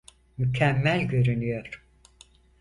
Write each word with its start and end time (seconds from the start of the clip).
Mükemmel 0.37 1.03
görünüyor. 1.07 1.83